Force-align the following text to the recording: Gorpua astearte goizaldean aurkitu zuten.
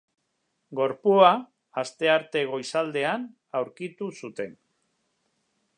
Gorpua 0.77 1.27
astearte 1.81 2.43
goizaldean 2.55 3.29
aurkitu 3.61 4.13
zuten. 4.23 4.59